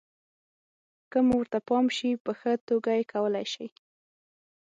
که 1.11 1.19
مو 1.27 1.35
ورته 1.39 1.59
پام 1.67 1.85
شي، 1.97 2.11
په 2.25 2.31
ښه 2.39 2.53
توګه 2.69 2.91
یې 2.97 3.03
کولای 3.13 3.45
شئ. 3.53 3.67